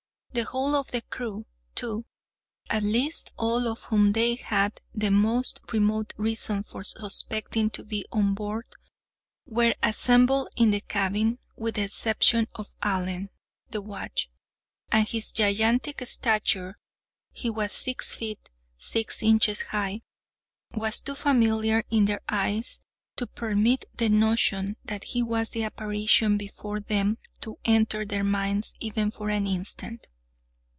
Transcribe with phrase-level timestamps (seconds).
[0.33, 1.45] The whole of the crew,
[1.75, 8.33] too—at least all whom they had the most remote reason for suspecting to be on
[8.33, 13.29] board—were assembled in the cabin, with the exception of Allen,
[13.71, 14.29] the watch;
[14.89, 16.77] and his gigantic stature
[17.33, 20.01] (he was six feet six inches high)
[20.73, 22.79] was too familiar in their eyes
[23.17, 28.73] to permit the notion that he was the apparition before them to enter their minds
[28.79, 30.07] even for an instant.